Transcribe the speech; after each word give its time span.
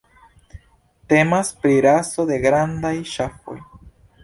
Temas 1.11 1.51
pri 1.65 1.77
raso 1.87 2.27
de 2.33 2.41
grandaj 2.47 2.95
ŝafoj. 3.13 3.59